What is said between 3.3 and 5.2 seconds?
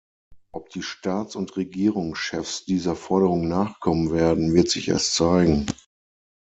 nachkommen werden, wird sich erst